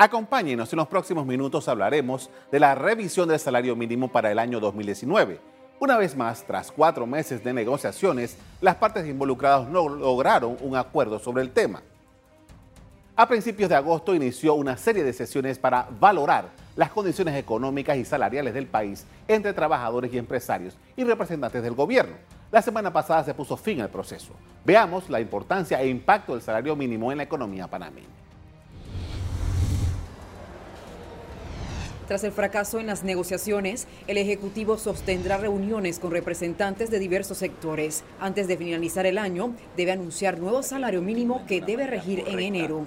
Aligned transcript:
Acompáñenos, 0.00 0.72
en 0.72 0.76
los 0.76 0.86
próximos 0.86 1.26
minutos 1.26 1.66
hablaremos 1.66 2.30
de 2.52 2.60
la 2.60 2.76
revisión 2.76 3.28
del 3.28 3.40
salario 3.40 3.74
mínimo 3.74 4.06
para 4.06 4.30
el 4.30 4.38
año 4.38 4.60
2019. 4.60 5.40
Una 5.80 5.96
vez 5.96 6.16
más, 6.16 6.44
tras 6.44 6.70
cuatro 6.70 7.04
meses 7.04 7.42
de 7.42 7.52
negociaciones, 7.52 8.38
las 8.60 8.76
partes 8.76 9.08
involucradas 9.08 9.66
no 9.66 9.88
lograron 9.88 10.56
un 10.60 10.76
acuerdo 10.76 11.18
sobre 11.18 11.42
el 11.42 11.50
tema. 11.50 11.82
A 13.16 13.26
principios 13.26 13.68
de 13.68 13.74
agosto 13.74 14.14
inició 14.14 14.54
una 14.54 14.76
serie 14.76 15.02
de 15.02 15.12
sesiones 15.12 15.58
para 15.58 15.88
valorar 15.98 16.50
las 16.76 16.92
condiciones 16.92 17.34
económicas 17.34 17.96
y 17.96 18.04
salariales 18.04 18.54
del 18.54 18.68
país 18.68 19.04
entre 19.26 19.52
trabajadores 19.52 20.14
y 20.14 20.18
empresarios 20.18 20.76
y 20.96 21.02
representantes 21.02 21.60
del 21.60 21.74
gobierno. 21.74 22.14
La 22.52 22.62
semana 22.62 22.92
pasada 22.92 23.24
se 23.24 23.34
puso 23.34 23.56
fin 23.56 23.80
al 23.80 23.90
proceso. 23.90 24.30
Veamos 24.64 25.10
la 25.10 25.20
importancia 25.20 25.82
e 25.82 25.88
impacto 25.88 26.34
del 26.34 26.42
salario 26.42 26.76
mínimo 26.76 27.10
en 27.10 27.18
la 27.18 27.24
economía 27.24 27.66
panameña. 27.66 28.27
Tras 32.08 32.24
el 32.24 32.32
fracaso 32.32 32.80
en 32.80 32.86
las 32.86 33.04
negociaciones, 33.04 33.86
el 34.06 34.16
Ejecutivo 34.16 34.78
sostendrá 34.78 35.36
reuniones 35.36 35.98
con 35.98 36.10
representantes 36.10 36.90
de 36.90 36.98
diversos 36.98 37.36
sectores. 37.36 38.02
Antes 38.18 38.48
de 38.48 38.56
finalizar 38.56 39.04
el 39.04 39.18
año, 39.18 39.54
debe 39.76 39.92
anunciar 39.92 40.38
nuevo 40.38 40.62
salario 40.62 41.02
mínimo 41.02 41.44
que 41.46 41.60
debe 41.60 41.86
regir 41.86 42.24
en 42.26 42.40
enero. 42.40 42.86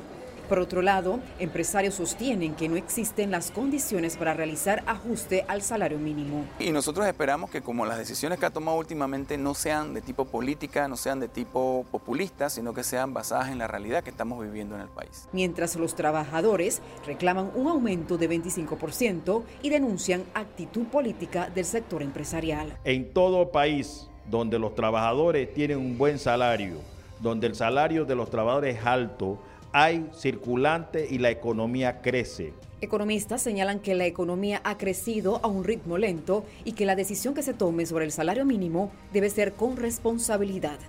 Por 0.51 0.59
otro 0.59 0.81
lado, 0.81 1.21
empresarios 1.39 1.93
sostienen 1.93 2.55
que 2.55 2.67
no 2.67 2.75
existen 2.75 3.31
las 3.31 3.51
condiciones 3.51 4.17
para 4.17 4.33
realizar 4.33 4.83
ajuste 4.85 5.45
al 5.47 5.61
salario 5.61 5.97
mínimo. 5.97 6.43
Y 6.59 6.71
nosotros 6.71 7.07
esperamos 7.07 7.49
que 7.49 7.61
como 7.61 7.85
las 7.85 7.97
decisiones 7.97 8.37
que 8.37 8.47
ha 8.47 8.49
tomado 8.49 8.77
últimamente 8.77 9.37
no 9.37 9.53
sean 9.53 9.93
de 9.93 10.01
tipo 10.01 10.25
política, 10.25 10.89
no 10.89 10.97
sean 10.97 11.21
de 11.21 11.29
tipo 11.29 11.85
populista, 11.89 12.49
sino 12.49 12.73
que 12.73 12.83
sean 12.83 13.13
basadas 13.13 13.47
en 13.47 13.59
la 13.59 13.67
realidad 13.67 14.03
que 14.03 14.09
estamos 14.09 14.43
viviendo 14.43 14.75
en 14.75 14.81
el 14.81 14.89
país. 14.89 15.29
Mientras 15.31 15.77
los 15.77 15.95
trabajadores 15.95 16.81
reclaman 17.05 17.51
un 17.55 17.69
aumento 17.69 18.17
de 18.17 18.29
25% 18.29 19.43
y 19.61 19.69
denuncian 19.69 20.25
actitud 20.33 20.83
política 20.87 21.49
del 21.49 21.63
sector 21.63 22.01
empresarial. 22.03 22.77
En 22.83 23.13
todo 23.13 23.53
país 23.53 24.09
donde 24.29 24.59
los 24.59 24.75
trabajadores 24.75 25.53
tienen 25.53 25.77
un 25.77 25.97
buen 25.97 26.19
salario, 26.19 26.75
donde 27.21 27.47
el 27.47 27.55
salario 27.55 28.03
de 28.03 28.15
los 28.15 28.29
trabajadores 28.29 28.79
es 28.79 28.85
alto, 28.85 29.39
hay 29.73 30.09
circulante 30.13 31.07
y 31.09 31.17
la 31.17 31.29
economía 31.29 32.01
crece. 32.01 32.53
Economistas 32.81 33.41
señalan 33.41 33.79
que 33.79 33.95
la 33.95 34.05
economía 34.05 34.59
ha 34.63 34.77
crecido 34.77 35.39
a 35.43 35.47
un 35.47 35.63
ritmo 35.63 35.97
lento 35.97 36.45
y 36.65 36.73
que 36.73 36.85
la 36.85 36.95
decisión 36.95 37.33
que 37.33 37.43
se 37.43 37.53
tome 37.53 37.85
sobre 37.85 38.05
el 38.05 38.11
salario 38.11 38.45
mínimo 38.45 38.91
debe 39.13 39.29
ser 39.29 39.53
con 39.53 39.77
responsabilidad. 39.77 40.79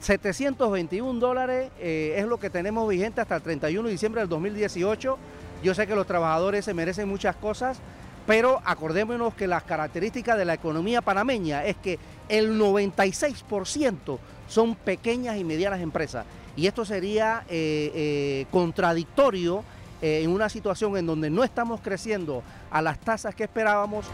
721 0.00 1.20
dólares 1.20 1.70
eh, 1.78 2.14
es 2.16 2.26
lo 2.26 2.38
que 2.38 2.50
tenemos 2.50 2.88
vigente 2.88 3.20
hasta 3.20 3.36
el 3.36 3.42
31 3.42 3.86
de 3.86 3.92
diciembre 3.92 4.22
del 4.22 4.28
2018. 4.28 5.18
Yo 5.62 5.74
sé 5.74 5.86
que 5.86 5.94
los 5.94 6.06
trabajadores 6.06 6.64
se 6.64 6.74
merecen 6.74 7.08
muchas 7.08 7.36
cosas, 7.36 7.78
pero 8.26 8.60
acordémonos 8.64 9.34
que 9.34 9.46
las 9.46 9.62
características 9.62 10.38
de 10.38 10.46
la 10.46 10.54
economía 10.54 11.02
panameña 11.02 11.64
es 11.64 11.76
que 11.76 11.98
el 12.28 12.58
96% 12.58 14.18
son 14.48 14.74
pequeñas 14.74 15.36
y 15.36 15.44
medianas 15.44 15.80
empresas 15.80 16.24
y 16.56 16.66
esto 16.66 16.84
sería 16.84 17.44
eh, 17.48 17.92
eh, 17.94 18.46
contradictorio 18.50 19.64
eh, 20.02 20.22
en 20.22 20.30
una 20.30 20.48
situación 20.48 20.96
en 20.96 21.06
donde 21.06 21.30
no 21.30 21.44
estamos 21.44 21.80
creciendo 21.80 22.42
a 22.70 22.82
las 22.82 22.98
tasas 22.98 23.34
que 23.34 23.44
esperábamos. 23.44 24.06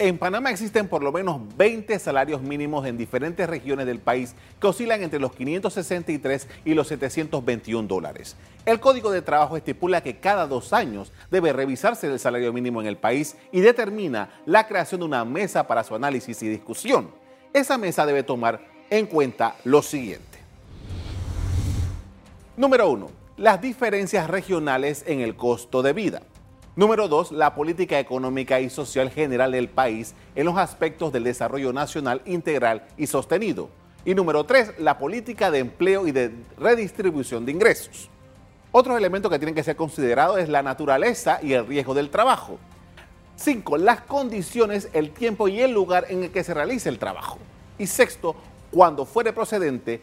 En 0.00 0.16
Panamá 0.16 0.50
existen 0.50 0.88
por 0.88 1.02
lo 1.02 1.12
menos 1.12 1.42
20 1.58 1.98
salarios 1.98 2.40
mínimos 2.40 2.86
en 2.86 2.96
diferentes 2.96 3.46
regiones 3.46 3.84
del 3.84 3.98
país 3.98 4.34
que 4.58 4.66
oscilan 4.66 5.02
entre 5.02 5.20
los 5.20 5.34
563 5.34 6.48
y 6.64 6.72
los 6.72 6.88
721 6.88 7.86
dólares. 7.86 8.34
El 8.64 8.80
Código 8.80 9.10
de 9.10 9.20
Trabajo 9.20 9.58
estipula 9.58 10.02
que 10.02 10.18
cada 10.18 10.46
dos 10.46 10.72
años 10.72 11.12
debe 11.30 11.52
revisarse 11.52 12.06
el 12.06 12.18
salario 12.18 12.50
mínimo 12.50 12.80
en 12.80 12.86
el 12.86 12.96
país 12.96 13.36
y 13.52 13.60
determina 13.60 14.30
la 14.46 14.66
creación 14.66 15.00
de 15.00 15.06
una 15.06 15.26
mesa 15.26 15.66
para 15.66 15.84
su 15.84 15.94
análisis 15.94 16.42
y 16.42 16.48
discusión. 16.48 17.10
Esa 17.52 17.76
mesa 17.76 18.06
debe 18.06 18.22
tomar 18.22 18.69
en 18.90 19.06
cuenta 19.06 19.56
lo 19.64 19.82
siguiente. 19.82 20.38
Número 22.56 22.90
uno, 22.90 23.10
las 23.36 23.62
diferencias 23.62 24.28
regionales 24.28 25.04
en 25.06 25.20
el 25.20 25.36
costo 25.36 25.80
de 25.82 25.92
vida. 25.92 26.22
Número 26.76 27.08
dos, 27.08 27.32
la 27.32 27.54
política 27.54 27.98
económica 27.98 28.60
y 28.60 28.68
social 28.68 29.10
general 29.10 29.52
del 29.52 29.68
país 29.68 30.14
en 30.34 30.44
los 30.44 30.58
aspectos 30.58 31.12
del 31.12 31.24
desarrollo 31.24 31.72
nacional 31.72 32.20
integral 32.26 32.86
y 32.96 33.06
sostenido. 33.06 33.70
Y 34.04 34.14
número 34.14 34.44
tres, 34.44 34.72
la 34.78 34.98
política 34.98 35.50
de 35.50 35.60
empleo 35.60 36.06
y 36.06 36.12
de 36.12 36.32
redistribución 36.58 37.46
de 37.46 37.52
ingresos. 37.52 38.08
Otro 38.72 38.96
elemento 38.96 39.30
que 39.30 39.38
tienen 39.38 39.54
que 39.54 39.64
ser 39.64 39.76
considerado 39.76 40.38
es 40.38 40.48
la 40.48 40.62
naturaleza 40.62 41.40
y 41.42 41.52
el 41.52 41.66
riesgo 41.66 41.92
del 41.92 42.10
trabajo. 42.10 42.58
Cinco, 43.36 43.76
las 43.76 44.02
condiciones, 44.02 44.88
el 44.92 45.10
tiempo 45.10 45.48
y 45.48 45.60
el 45.60 45.72
lugar 45.72 46.06
en 46.08 46.24
el 46.24 46.30
que 46.30 46.44
se 46.44 46.54
realiza 46.54 46.88
el 46.88 46.98
trabajo. 46.98 47.38
Y 47.78 47.86
sexto, 47.86 48.36
cuando 48.70 49.04
fuere 49.04 49.32
procedente 49.32 50.00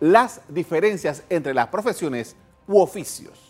las 0.00 0.40
diferencias 0.48 1.22
entre 1.28 1.54
las 1.54 1.68
profesiones 1.68 2.36
u 2.66 2.80
oficios. 2.80 3.46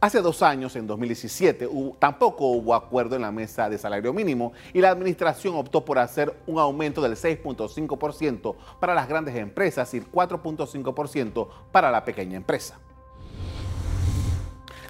Hace 0.00 0.20
dos 0.20 0.42
años, 0.42 0.76
en 0.76 0.86
2017, 0.86 1.68
tampoco 1.98 2.46
hubo 2.46 2.72
acuerdo 2.72 3.16
en 3.16 3.22
la 3.22 3.32
mesa 3.32 3.68
de 3.68 3.78
salario 3.78 4.12
mínimo 4.12 4.52
y 4.72 4.80
la 4.80 4.90
administración 4.90 5.56
optó 5.56 5.84
por 5.84 5.98
hacer 5.98 6.32
un 6.46 6.60
aumento 6.60 7.02
del 7.02 7.16
6.5% 7.16 8.54
para 8.78 8.94
las 8.94 9.08
grandes 9.08 9.34
empresas 9.34 9.92
y 9.94 10.00
4.5% 10.00 11.48
para 11.72 11.90
la 11.90 12.04
pequeña 12.04 12.36
empresa. 12.36 12.78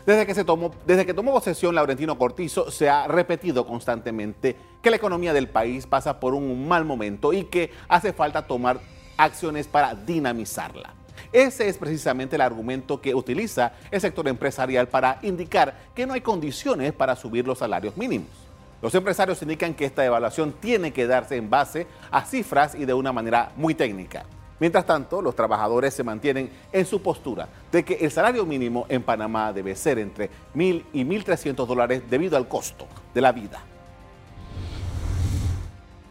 Desde 0.09 0.25
que, 0.25 0.35
se 0.35 0.43
tomó, 0.43 0.71
desde 0.87 1.05
que 1.05 1.13
tomó 1.13 1.35
posesión 1.35 1.75
Laurentino 1.75 2.17
Cortizo, 2.17 2.71
se 2.71 2.89
ha 2.89 3.07
repetido 3.09 3.67
constantemente 3.67 4.57
que 4.81 4.89
la 4.89 4.97
economía 4.97 5.35
del 5.35 5.51
país 5.51 5.87
pasa 5.87 6.19
por 6.19 6.33
un 6.33 6.67
mal 6.67 6.87
momento 6.87 7.35
y 7.35 7.45
que 7.45 7.73
hace 7.89 8.15
falta 8.15 8.47
tomar 8.47 8.81
acciones 9.19 9.69
para 9.69 9.95
dinamizarla. 9.95 10.95
Ese 11.31 11.69
es 11.69 11.77
precisamente 11.77 12.37
el 12.37 12.41
argumento 12.41 13.03
que 13.03 13.15
utiliza 13.15 13.75
el 13.91 14.01
sector 14.01 14.27
empresarial 14.29 14.89
para 14.89 15.19
indicar 15.21 15.75
que 15.95 16.07
no 16.07 16.15
hay 16.15 16.23
condiciones 16.23 16.95
para 16.95 17.15
subir 17.15 17.47
los 17.47 17.59
salarios 17.59 17.95
mínimos. 17.99 18.31
Los 18.81 18.95
empresarios 18.95 19.43
indican 19.43 19.75
que 19.75 19.85
esta 19.85 20.07
evaluación 20.07 20.55
tiene 20.59 20.91
que 20.91 21.07
darse 21.07 21.37
en 21.37 21.51
base 21.51 21.87
a 22.11 22.25
cifras 22.25 22.75
y 22.75 22.87
de 22.87 22.95
una 22.95 23.13
manera 23.13 23.53
muy 23.57 23.75
técnica. 23.75 24.25
Mientras 24.61 24.87
tanto, 24.87 25.23
los 25.23 25.37
trabajadores 25.37 25.95
se 25.95 26.03
mantienen 26.03 26.51
en 26.73 26.85
su 26.85 27.01
postura 27.01 27.49
de 27.71 27.85
que 27.85 27.95
el 27.95 28.11
salario 28.11 28.45
mínimo 28.45 28.87
en 28.89 29.03
Panamá 29.03 29.53
debe 29.53 29.77
ser 29.77 29.99
entre 29.99 30.31
1.000 30.55 30.85
y 30.93 31.05
1.300 31.05 31.67
dólares 31.67 32.03
debido 32.11 32.37
al 32.37 32.49
costo 32.49 32.87
de 33.15 33.21
la 33.21 33.33
vida. 33.33 33.63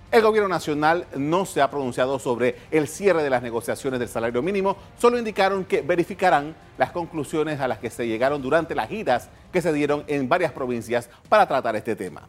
El 0.09 0.22
gobierno 0.22 0.47
nacional 0.47 1.06
no 1.18 1.46
se 1.46 1.62
ha 1.62 1.69
pronunciado 1.69 2.18
sobre 2.18 2.56
el 2.72 2.88
cierre 2.88 3.24
de 3.24 3.30
las 3.30 3.44
negociaciones 3.44 4.00
del 4.00 4.07
salario 4.07 4.41
mínimo, 4.41 4.78
solo 4.97 5.19
indicaron 5.19 5.66
que 5.66 5.81
verificarán 5.81 6.56
las 6.78 6.91
conclusiones 6.91 7.59
a 7.59 7.68
las 7.68 7.80
que 7.80 7.90
se 7.90 8.07
llegaron 8.07 8.41
durante 8.41 8.74
las 8.74 8.88
giras 8.88 9.30
que 9.52 9.62
se 9.62 9.74
dieron 9.74 10.06
en 10.07 10.30
varias 10.30 10.53
provincias 10.53 11.09
para 11.28 11.46
tratar 11.46 11.75
este 11.75 11.96
tema. 11.96 12.28